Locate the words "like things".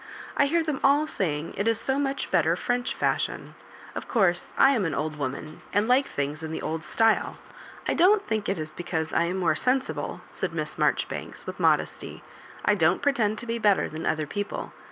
5.87-6.41